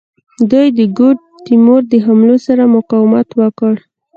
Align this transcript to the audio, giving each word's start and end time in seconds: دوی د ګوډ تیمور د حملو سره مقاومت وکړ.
دوی 0.51 0.67
د 0.77 0.79
ګوډ 0.97 1.17
تیمور 1.45 1.81
د 1.91 1.93
حملو 2.05 2.35
سره 2.47 2.63
مقاومت 2.75 3.27
وکړ. 3.41 3.73